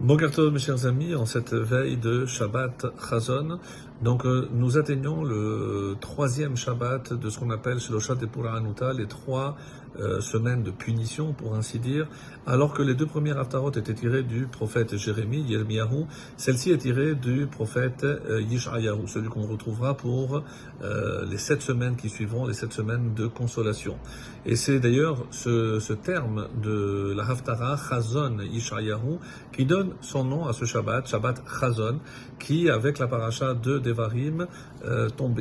Bogartov, 0.00 0.52
mes 0.52 0.60
chers 0.60 0.86
amis, 0.86 1.16
en 1.16 1.26
cette 1.26 1.52
veille 1.52 1.96
de 1.96 2.24
Shabbat 2.24 2.86
Chazon, 3.10 3.58
donc 4.02 4.24
euh, 4.24 4.48
nous 4.52 4.78
atteignons 4.78 5.24
le 5.24 5.96
troisième 6.00 6.56
Shabbat 6.56 7.12
de 7.12 7.30
ce 7.30 7.38
qu'on 7.38 7.50
appelle 7.50 7.80
Shloshat 7.80 8.16
et 8.22 8.48
Anuta, 8.48 8.92
les 8.92 9.06
trois 9.06 9.56
euh, 10.00 10.20
semaines 10.20 10.62
de 10.62 10.70
punition, 10.70 11.32
pour 11.32 11.56
ainsi 11.56 11.80
dire, 11.80 12.06
alors 12.46 12.72
que 12.72 12.82
les 12.82 12.94
deux 12.94 13.06
premières 13.06 13.38
Haftarot 13.38 13.72
étaient 13.72 13.94
tirées 13.94 14.22
du 14.22 14.46
prophète 14.46 14.96
Jérémie, 14.96 15.40
Yirmiyahu, 15.40 16.04
celle-ci 16.36 16.70
est 16.70 16.78
tirée 16.78 17.16
du 17.16 17.48
prophète 17.48 18.04
euh, 18.04 18.40
Yishayahu, 18.40 19.08
celui 19.08 19.28
qu'on 19.28 19.46
retrouvera 19.46 19.96
pour 19.96 20.44
euh, 20.82 21.24
les 21.28 21.38
sept 21.38 21.62
semaines 21.62 21.96
qui 21.96 22.10
suivront, 22.10 22.46
les 22.46 22.54
sept 22.54 22.72
semaines 22.72 23.14
de 23.14 23.26
consolation. 23.26 23.96
Et 24.46 24.54
c'est 24.54 24.78
d'ailleurs 24.78 25.26
ce, 25.32 25.80
ce, 25.80 25.94
terme 25.94 26.46
de 26.62 27.12
la 27.16 27.28
Haftara, 27.28 27.76
Chazon 27.76 28.38
Yishayahu, 28.38 29.18
qui 29.52 29.64
donne 29.64 29.94
son 30.00 30.22
nom 30.22 30.46
à 30.46 30.52
ce 30.52 30.64
Shabbat, 30.64 31.08
Shabbat 31.08 31.42
Chazon, 31.60 31.98
qui, 32.38 32.70
avec 32.70 33.00
la 33.00 33.08
paracha 33.08 33.54
de 33.54 33.78
Euh, 34.84 35.08
tombe 35.08 35.40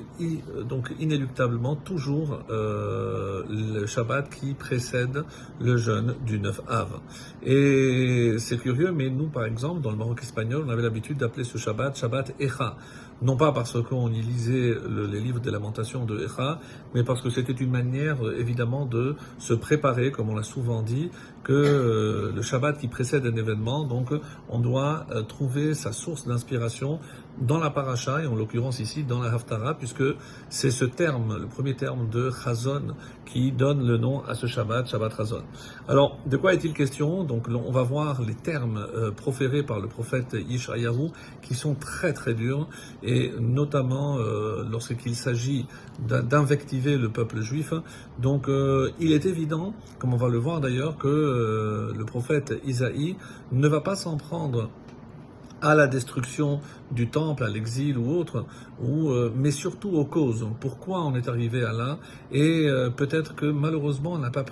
donc 0.67 0.93
inéluctablement 0.99 1.75
toujours 1.75 2.39
euh, 2.49 3.43
le 3.49 3.85
Shabbat 3.85 4.29
qui 4.29 4.53
précède 4.53 5.23
le 5.59 5.77
jeûne 5.77 6.15
du 6.25 6.39
9 6.39 6.61
Av. 6.67 6.99
Et 7.43 8.35
c'est 8.39 8.57
curieux, 8.57 8.91
mais 8.91 9.09
nous, 9.09 9.27
par 9.27 9.45
exemple, 9.45 9.81
dans 9.81 9.91
le 9.91 9.97
Maroc 9.97 10.21
espagnol, 10.21 10.63
on 10.65 10.69
avait 10.69 10.81
l'habitude 10.81 11.17
d'appeler 11.17 11.43
ce 11.43 11.57
Shabbat 11.57 11.97
Shabbat 11.97 12.33
Echa. 12.39 12.77
Non 13.21 13.35
pas 13.35 13.51
parce 13.51 13.81
qu'on 13.81 14.11
y 14.11 14.21
lisait 14.21 14.75
les 15.11 15.19
livres 15.19 15.39
des 15.39 15.49
lamentations 15.49 16.05
de 16.05 16.19
Echa, 16.19 16.59
mais 16.93 17.03
parce 17.03 17.21
que 17.21 17.31
c'était 17.31 17.53
une 17.53 17.71
manière, 17.71 18.17
évidemment, 18.37 18.85
de 18.85 19.15
se 19.39 19.55
préparer, 19.55 20.11
comme 20.11 20.29
on 20.29 20.35
l'a 20.35 20.43
souvent 20.43 20.83
dit, 20.83 21.09
que 21.43 21.53
euh, 21.53 22.31
le 22.35 22.41
Shabbat 22.43 22.77
qui 22.77 22.87
précède 22.87 23.25
un 23.25 23.35
événement, 23.35 23.85
donc 23.85 24.09
on 24.49 24.59
doit 24.59 25.07
trouver 25.27 25.73
sa 25.73 25.91
source 25.91 26.27
d'inspiration 26.27 26.99
dans 27.41 27.59
la 27.59 27.69
paracha, 27.69 28.23
et 28.23 28.27
en 28.27 28.35
l'occurrence 28.35 28.79
ici 28.79 29.03
dans 29.03 29.21
la 29.21 29.33
Haftara, 29.33 29.75
puisque 29.75 30.03
c'est 30.49 30.71
ce 30.71 30.85
terme, 30.85 31.37
le 31.39 31.47
premier 31.47 31.75
terme 31.75 32.09
de 32.09 32.31
Chazon, 32.31 32.95
qui 33.25 33.51
donne 33.51 33.85
le 33.85 33.97
nom 33.97 34.23
à 34.23 34.33
ce 34.33 34.47
Shabbat, 34.47 34.87
Shabbat 34.87 35.15
Chazon. 35.15 35.43
Alors, 35.87 36.17
de 36.25 36.37
quoi 36.37 36.53
est-il 36.53 36.73
question? 36.73 37.23
Donc, 37.23 37.47
on 37.49 37.71
va 37.71 37.83
voir 37.83 38.21
les 38.21 38.35
termes 38.35 38.77
euh, 38.77 39.11
proférés 39.11 39.63
par 39.63 39.79
le 39.79 39.87
prophète 39.87 40.33
Yishayahu, 40.33 41.09
qui 41.41 41.53
sont 41.53 41.75
très 41.75 42.13
très 42.13 42.33
durs, 42.33 42.67
et 43.03 43.31
notamment 43.39 44.17
euh, 44.17 44.63
lorsqu'il 44.69 45.15
s'agit 45.15 45.65
d'invectiver 45.99 46.97
le 46.97 47.09
peuple 47.09 47.41
juif. 47.41 47.73
Donc, 48.19 48.47
euh, 48.47 48.91
il 48.99 49.11
est 49.11 49.25
évident, 49.25 49.73
comme 49.99 50.13
on 50.13 50.17
va 50.17 50.29
le 50.29 50.37
voir 50.37 50.61
d'ailleurs, 50.61 50.97
que 50.97 51.07
euh, 51.07 51.93
le 51.95 52.05
prophète 52.05 52.53
Isaïe 52.65 53.15
ne 53.51 53.67
va 53.67 53.81
pas 53.81 53.95
s'en 53.95 54.17
prendre 54.17 54.69
à 55.61 55.75
la 55.75 55.87
destruction 55.87 56.59
du 56.91 57.09
temple, 57.09 57.43
à 57.43 57.49
l'exil 57.49 57.97
ou 57.97 58.11
autre, 58.11 58.45
ou, 58.81 59.09
euh, 59.09 59.31
mais 59.35 59.51
surtout 59.51 59.89
aux 59.89 60.05
causes. 60.05 60.47
Pourquoi 60.59 61.03
on 61.03 61.15
est 61.15 61.27
arrivé 61.27 61.63
à 61.63 61.73
là? 61.73 61.99
Et 62.31 62.67
euh, 62.67 62.89
peut-être 62.89 63.35
que 63.35 63.45
malheureusement 63.45 64.13
on 64.13 64.19
n'a 64.19 64.31
pas 64.31 64.43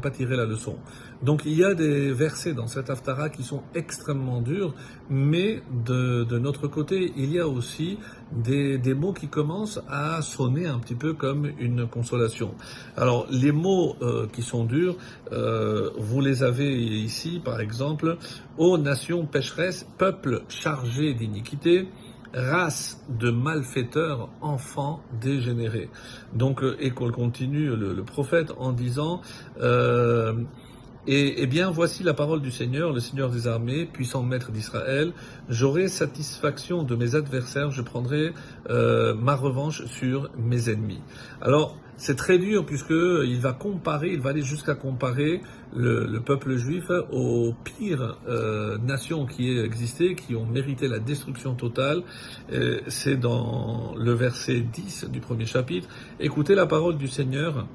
pas 0.00 0.10
tiré 0.10 0.36
la 0.36 0.46
leçon. 0.46 0.76
Donc 1.22 1.42
il 1.44 1.54
y 1.54 1.64
a 1.64 1.74
des 1.74 2.12
versets 2.12 2.54
dans 2.54 2.66
cette 2.66 2.90
Haftara 2.90 3.28
qui 3.28 3.42
sont 3.42 3.62
extrêmement 3.74 4.40
durs, 4.40 4.74
mais 5.08 5.62
de, 5.84 6.24
de 6.24 6.38
notre 6.38 6.68
côté 6.68 7.12
il 7.16 7.32
y 7.32 7.38
a 7.38 7.48
aussi 7.48 7.98
des, 8.32 8.94
mots 8.94 9.12
qui 9.12 9.28
commencent 9.28 9.80
à 9.88 10.22
sonner 10.22 10.66
un 10.66 10.78
petit 10.78 10.94
peu 10.94 11.14
comme 11.14 11.50
une 11.58 11.86
consolation. 11.86 12.54
Alors 12.96 13.26
les 13.30 13.52
mots 13.52 13.96
euh, 14.02 14.26
qui 14.32 14.42
sont 14.42 14.64
durs, 14.64 14.96
euh, 15.32 15.90
vous 15.98 16.20
les 16.20 16.42
avez 16.42 16.76
ici 16.76 17.40
par 17.44 17.60
exemple, 17.60 18.16
ô 18.58 18.78
nation 18.78 19.26
pécheresse, 19.26 19.86
peuple 19.98 20.42
chargé 20.48 21.14
d'iniquité, 21.14 21.88
race 22.34 23.02
de 23.08 23.30
malfaiteurs, 23.30 24.28
enfants 24.40 25.02
dégénérés. 25.20 25.88
Donc, 26.32 26.62
euh, 26.62 26.76
et 26.80 26.90
qu'on 26.90 27.10
continue 27.10 27.74
le, 27.74 27.92
le, 27.92 28.02
prophète 28.04 28.52
en 28.58 28.72
disant, 28.72 29.20
euh, 29.60 30.34
et, 31.06 31.42
eh 31.42 31.46
bien, 31.46 31.70
voici 31.70 32.02
la 32.02 32.14
parole 32.14 32.42
du 32.42 32.50
Seigneur, 32.50 32.92
le 32.92 33.00
Seigneur 33.00 33.30
des 33.30 33.46
armées, 33.46 33.86
puissant 33.86 34.22
maître 34.22 34.52
d'Israël. 34.52 35.12
J'aurai 35.48 35.88
satisfaction 35.88 36.82
de 36.82 36.94
mes 36.94 37.14
adversaires, 37.14 37.70
je 37.70 37.82
prendrai 37.82 38.32
euh, 38.68 39.14
ma 39.14 39.34
revanche 39.34 39.86
sur 39.86 40.30
mes 40.36 40.68
ennemis. 40.68 41.00
Alors, 41.40 41.76
c'est 41.96 42.16
très 42.16 42.38
dur 42.38 42.64
puisque 42.64 42.90
il 42.90 43.40
va 43.40 43.52
comparer, 43.52 44.10
il 44.12 44.20
va 44.20 44.30
aller 44.30 44.42
jusqu'à 44.42 44.74
comparer 44.74 45.42
le, 45.74 46.06
le, 46.06 46.20
peuple 46.20 46.56
juif 46.56 46.90
aux 47.12 47.54
pires 47.62 48.18
euh, 48.26 48.78
nations 48.78 49.26
qui 49.26 49.50
aient 49.50 49.64
existé, 49.64 50.14
qui 50.14 50.34
ont 50.34 50.46
mérité 50.46 50.88
la 50.88 50.98
destruction 50.98 51.54
totale. 51.54 52.02
C'est 52.88 53.16
dans 53.16 53.94
le 53.96 54.12
verset 54.12 54.60
10 54.60 55.06
du 55.10 55.20
premier 55.20 55.44
chapitre. 55.44 55.88
Écoutez 56.20 56.54
la 56.54 56.66
parole 56.66 56.96
du 56.96 57.06
Seigneur 57.06 57.66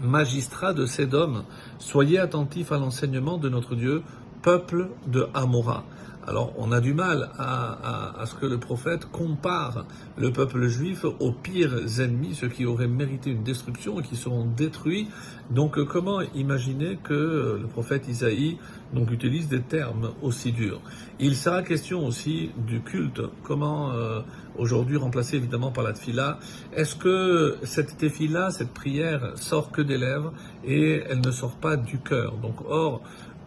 magistrats 0.00 0.72
de 0.72 0.86
Sédom, 0.86 1.44
soyez 1.78 2.18
attentifs 2.18 2.72
à 2.72 2.78
l'enseignement 2.78 3.38
de 3.38 3.48
notre 3.48 3.74
Dieu, 3.74 4.02
peuple 4.42 4.88
de 5.06 5.26
Amora. 5.34 5.84
Alors 6.24 6.52
on 6.56 6.70
a 6.70 6.80
du 6.80 6.94
mal 6.94 7.30
à, 7.36 8.24
ce 8.26 8.34
que 8.36 8.46
le 8.46 8.58
prophète 8.58 9.06
compare 9.06 9.84
le 10.16 10.30
peuple 10.30 10.68
juif 10.68 11.04
aux 11.04 11.32
pires 11.32 12.00
ennemis, 12.00 12.34
ceux 12.34 12.48
qui 12.48 12.64
auraient 12.64 12.86
mérité 12.86 13.30
une 13.30 13.42
destruction 13.42 13.98
et 13.98 14.02
qui 14.04 14.14
seront 14.14 14.44
détruits. 14.44 15.08
Donc 15.50 15.82
comment 15.84 16.20
imaginer 16.34 16.98
que 17.02 17.58
le 17.60 17.66
prophète 17.66 18.06
Isaïe 18.06 18.58
donc, 18.92 19.10
utilise 19.10 19.48
des 19.48 19.62
termes 19.62 20.10
aussi 20.20 20.52
durs 20.52 20.80
Il 21.18 21.34
sera 21.34 21.62
question 21.62 22.06
aussi 22.06 22.50
du 22.58 22.82
culte, 22.82 23.22
comment 23.42 23.90
euh, 23.92 24.20
aujourd'hui 24.58 24.98
remplacé 24.98 25.36
évidemment 25.36 25.70
par 25.70 25.82
la 25.82 25.94
tefila. 25.94 26.38
Est-ce 26.74 26.96
que 26.96 27.56
cette 27.62 27.96
tefila, 27.96 28.50
cette 28.50 28.72
prière, 28.74 29.32
sort 29.36 29.70
que 29.70 29.80
des 29.80 29.96
lèvres 29.96 30.32
et 30.64 31.02
elle 31.08 31.20
ne 31.20 31.30
sort 31.30 31.56
pas 31.56 31.76
du 31.76 31.98
cœur? 32.00 32.36
Donc 32.36 32.56
or, 32.68 33.02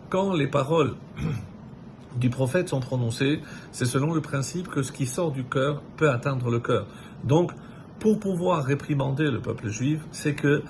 quand 0.10 0.34
les 0.34 0.48
paroles 0.48 0.96
du 2.20 2.32
prophète 2.32 2.70
sont 2.70 2.80
prononcées, 2.80 3.42
c'est 3.72 3.86
selon 3.86 4.14
le 4.14 4.22
principe 4.22 4.68
que 4.68 4.82
ce 4.82 4.92
qui 4.92 5.06
sort 5.06 5.32
du 5.32 5.44
cœur 5.44 5.84
peut 5.98 6.10
atteindre 6.10 6.50
le 6.50 6.60
cœur. 6.60 6.88
Donc, 7.24 7.52
pour 8.00 8.20
pouvoir 8.20 8.64
réprimander 8.64 9.30
le 9.30 9.42
peuple 9.42 9.70
juif, 9.70 10.02
c'est 10.12 10.34
que, 10.34 10.64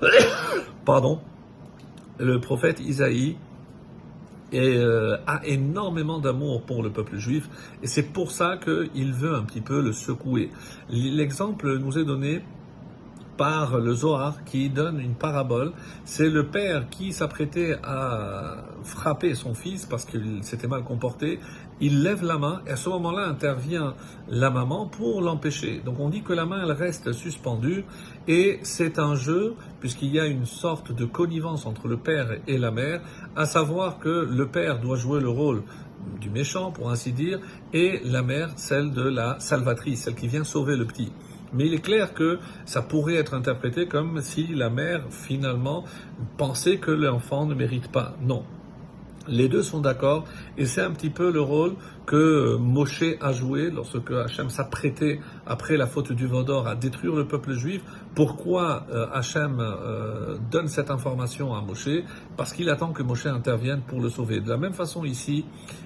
pardon, 0.84 1.20
le 2.18 2.40
prophète 2.40 2.80
Isaïe 2.80 3.36
et, 4.52 4.76
euh, 4.76 5.16
a 5.26 5.44
énormément 5.44 6.18
d'amour 6.18 6.62
pour 6.62 6.82
le 6.82 6.90
peuple 6.90 7.16
juif, 7.16 7.48
et 7.82 7.86
c'est 7.86 8.12
pour 8.12 8.30
ça 8.30 8.56
qu'il 8.56 9.12
veut 9.12 9.34
un 9.34 9.42
petit 9.42 9.60
peu 9.60 9.82
le 9.82 9.92
secouer. 9.92 10.50
L'exemple 10.90 11.78
nous 11.78 11.98
est 11.98 12.04
donné 12.04 12.42
par 13.38 13.78
le 13.78 13.94
Zohar 13.94 14.44
qui 14.44 14.68
donne 14.68 15.00
une 15.00 15.14
parabole. 15.14 15.72
C'est 16.04 16.28
le 16.28 16.46
père 16.48 16.90
qui 16.90 17.12
s'apprêtait 17.12 17.76
à 17.84 18.64
frapper 18.88 19.34
son 19.34 19.54
fils 19.54 19.86
parce 19.86 20.04
qu'il 20.04 20.42
s'était 20.42 20.66
mal 20.66 20.82
comporté. 20.82 21.38
Il 21.80 22.02
lève 22.02 22.24
la 22.24 22.38
main 22.38 22.62
et 22.66 22.70
à 22.70 22.76
ce 22.76 22.88
moment-là 22.88 23.26
intervient 23.28 23.94
la 24.28 24.50
maman 24.50 24.86
pour 24.86 25.20
l'empêcher. 25.20 25.80
Donc 25.84 26.00
on 26.00 26.08
dit 26.08 26.22
que 26.22 26.32
la 26.32 26.46
main 26.46 26.62
elle 26.64 26.72
reste 26.72 27.12
suspendue 27.12 27.84
et 28.26 28.58
c'est 28.62 28.98
un 28.98 29.14
jeu 29.14 29.54
puisqu'il 29.80 30.12
y 30.12 30.18
a 30.18 30.26
une 30.26 30.46
sorte 30.46 30.92
de 30.92 31.04
connivence 31.04 31.66
entre 31.66 31.86
le 31.86 31.96
père 31.96 32.38
et 32.46 32.58
la 32.58 32.70
mère, 32.70 33.00
à 33.36 33.46
savoir 33.46 33.98
que 33.98 34.08
le 34.08 34.46
père 34.46 34.80
doit 34.80 34.96
jouer 34.96 35.20
le 35.20 35.28
rôle 35.28 35.62
du 36.20 36.30
méchant 36.30 36.70
pour 36.72 36.90
ainsi 36.90 37.12
dire 37.12 37.38
et 37.72 38.00
la 38.04 38.22
mère 38.22 38.50
celle 38.56 38.92
de 38.92 39.02
la 39.02 39.38
salvatrice, 39.38 40.02
celle 40.02 40.14
qui 40.14 40.28
vient 40.28 40.44
sauver 40.44 40.76
le 40.76 40.86
petit. 40.86 41.12
Mais 41.52 41.66
il 41.66 41.74
est 41.74 41.80
clair 41.80 42.12
que 42.12 42.38
ça 42.66 42.82
pourrait 42.82 43.14
être 43.14 43.34
interprété 43.34 43.86
comme 43.86 44.20
si 44.20 44.46
la 44.48 44.70
mère, 44.70 45.04
finalement, 45.10 45.84
pensait 46.36 46.76
que 46.76 46.90
l'enfant 46.90 47.46
ne 47.46 47.54
mérite 47.54 47.90
pas. 47.90 48.16
Non. 48.20 48.44
Les 49.28 49.48
deux 49.48 49.62
sont 49.62 49.80
d'accord, 49.80 50.24
et 50.56 50.64
c'est 50.64 50.80
un 50.80 50.90
petit 50.90 51.10
peu 51.10 51.30
le 51.30 51.40
rôle 51.40 51.74
que 52.08 52.56
Moshe 52.56 53.04
a 53.20 53.32
joué 53.32 53.70
lorsque 53.70 54.10
Hachem 54.10 54.48
s'apprêtait, 54.48 55.20
après 55.46 55.76
la 55.76 55.86
faute 55.86 56.10
du 56.12 56.26
Vaudor, 56.26 56.66
à 56.66 56.74
détruire 56.74 57.14
le 57.14 57.26
peuple 57.26 57.52
juif. 57.52 57.82
Pourquoi 58.14 58.86
euh, 58.90 59.06
Hachem 59.12 59.58
euh, 59.60 60.38
donne 60.50 60.68
cette 60.68 60.90
information 60.90 61.54
à 61.54 61.60
Moshe? 61.60 62.02
Parce 62.38 62.54
qu'il 62.54 62.70
attend 62.70 62.92
que 62.92 63.02
Moshe 63.02 63.26
intervienne 63.26 63.82
pour 63.86 64.00
le 64.00 64.08
sauver. 64.08 64.40
De 64.40 64.48
la 64.48 64.56
même 64.56 64.72
façon 64.72 65.04
ici, 65.04 65.44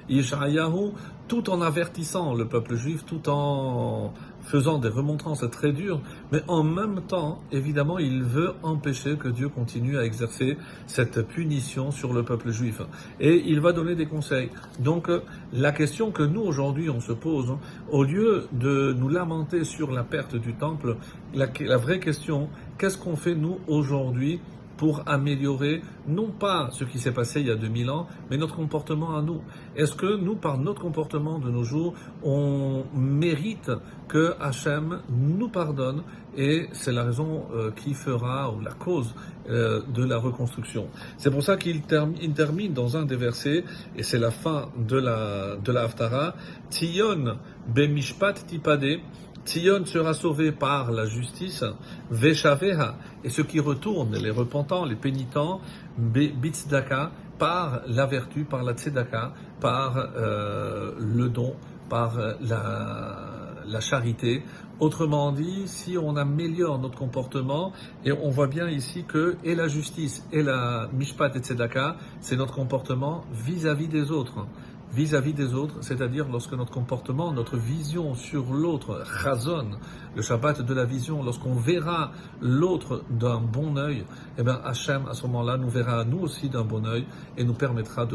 Yeshayahu, 0.09 0.93
tout 1.27 1.51
en 1.51 1.61
avertissant 1.61 2.35
le 2.35 2.47
peuple 2.47 2.77
juif, 2.77 3.05
tout 3.05 3.29
en 3.29 4.13
faisant 4.43 4.79
des 4.79 4.89
remontrances 4.89 5.45
très 5.51 5.73
dures, 5.73 6.01
mais 6.31 6.43
en 6.49 6.63
même 6.63 7.01
temps, 7.03 7.41
évidemment, 7.53 7.99
il 7.99 8.23
veut 8.23 8.55
empêcher 8.63 9.17
que 9.17 9.29
Dieu 9.29 9.49
continue 9.49 9.99
à 9.99 10.05
exercer 10.05 10.57
cette 10.87 11.27
punition 11.27 11.91
sur 11.91 12.13
le 12.13 12.23
peuple 12.23 12.51
juif. 12.51 12.83
Et 13.21 13.43
il 13.47 13.61
va 13.61 13.73
donner 13.73 13.95
des 13.95 14.07
conseils. 14.07 14.51
Donc, 14.81 15.09
la 15.53 15.73
question 15.73 16.11
que 16.13 16.23
nous, 16.23 16.43
aujourd'hui, 16.43 16.91
on 16.91 17.01
se 17.01 17.13
pose, 17.13 17.57
au 17.91 18.05
lieu 18.05 18.47
de 18.53 18.95
nous 18.99 19.09
lamenter 19.09 19.65
sur 19.65 19.91
la 19.91 20.05
perte 20.05 20.37
du 20.37 20.55
temple, 20.55 20.97
la, 21.35 21.47
la 21.61 21.77
vraie 21.77 22.01
question, 22.01 22.49
qu'est-ce 22.79 22.99
qu'on 22.99 23.17
fait, 23.17 23.35
nous, 23.35 23.59
aujourd'hui, 23.67 24.41
pour 24.83 25.05
améliorer 25.07 25.81
non 26.09 26.33
pas 26.33 26.69
ce 26.73 26.83
qui 26.83 26.99
s'est 26.99 27.13
passé 27.13 27.41
il 27.41 27.47
y 27.47 27.53
a 27.53 27.55
2000 27.55 27.89
ans, 27.89 28.09
mais 28.29 28.37
notre 28.37 28.57
comportement 28.57 29.17
à 29.17 29.23
nous. 29.23 29.41
Est-ce 29.77 29.95
que 29.95 30.17
nous, 30.17 30.35
par 30.35 30.59
notre 30.59 30.83
comportement 30.83 31.39
de 31.39 31.53
nos 31.53 31.63
jours, 31.63 31.95
on 32.25 32.83
mérite 32.93 33.71
que 34.09 34.35
Hachem 34.41 34.99
nous 35.09 35.49
pardonne 35.49 36.03
et 36.37 36.67
c'est 36.73 36.91
la 36.91 37.05
raison 37.05 37.45
euh, 37.55 37.71
qui 37.71 37.95
fera 37.95 38.51
ou 38.51 38.61
la 38.61 38.73
cause 38.73 39.15
euh, 39.49 39.83
de 39.95 40.03
la 40.03 40.19
reconstruction? 40.19 40.89
C'est 41.17 41.31
pour 41.31 41.45
ça 41.45 41.57
qu'il 41.57 41.83
termine 41.83 42.73
dans 42.73 42.97
un 42.97 43.05
des 43.05 43.15
versets 43.15 43.63
et 43.95 44.03
c'est 44.03 44.19
la 44.19 44.33
fin 44.33 44.71
de 44.77 44.99
la 44.99 45.55
de 45.65 45.71
la 45.71 45.83
Haftara. 45.83 46.35
Tzion 46.73 47.39
bemishpat 47.73 48.49
tipade. 48.49 48.99
Tzion 49.45 49.85
sera 49.85 50.15
sauvé 50.15 50.53
par 50.53 50.93
la 50.93 51.05
justice, 51.07 51.65
Veshaveha, 52.11 52.97
et 53.25 53.31
ceux 53.31 53.45
qui 53.45 53.61
retournent, 53.61 54.17
les 54.17 54.31
repentants, 54.31 54.85
les 54.85 54.97
pénitents, 54.97 55.61
Bitzdaka, 55.99 57.11
par 57.39 57.83
la 57.87 58.07
vertu, 58.07 58.45
par 58.45 58.63
la 58.63 58.73
tzedaka, 58.73 59.33
par 59.61 59.97
euh, 59.97 60.93
le 60.99 61.29
don, 61.29 61.55
par 61.89 62.19
la, 62.41 63.81
charité. 63.81 64.43
Autrement 64.81 65.33
dit, 65.33 65.63
si 65.67 65.97
on 65.97 66.17
améliore 66.17 66.79
notre 66.79 66.99
comportement, 66.99 67.73
et 68.05 68.13
on 68.13 68.31
voit 68.31 68.47
bien 68.47 68.69
ici 68.69 69.05
que 69.05 69.37
et 69.45 69.55
la 69.55 69.69
justice 69.69 70.27
et 70.33 70.43
la 70.43 70.89
mishpat 70.93 71.35
et 71.37 71.41
tzedaka, 71.41 71.97
c'est 72.21 72.37
notre 72.37 72.55
comportement 72.55 73.25
vis-à-vis 73.33 73.89
des 73.89 74.11
autres 74.11 74.47
vis-à-vis 74.93 75.33
des 75.33 75.55
autres, 75.55 75.77
c'est-à-dire 75.81 76.27
lorsque 76.31 76.53
notre 76.53 76.73
comportement, 76.73 77.33
notre 77.33 77.57
vision 77.57 78.15
sur 78.15 78.53
l'autre 78.53 79.03
résonne, 79.05 79.79
le 80.15 80.23
Shabbat 80.23 80.61
de 80.63 80.75
la 80.75 80.85
vision, 80.85 81.23
lorsqu'on 81.23 81.55
verra 81.55 82.13
l'autre 82.41 83.03
d'un 83.11 83.41
bon 83.41 83.77
œil, 83.77 84.05
eh 84.39 84.43
bien 84.43 84.61
Hachem 84.65 85.07
à 85.09 85.15
ce 85.15 85.27
moment-là 85.27 85.57
nous 85.57 85.71
verra 85.71 86.05
nous 86.05 86.21
aussi 86.21 86.49
d'un 86.49 86.65
bon 86.65 86.85
œil 86.85 87.07
et 87.37 87.45
nous 87.45 87.55
permettra 87.55 88.05
de 88.05 88.11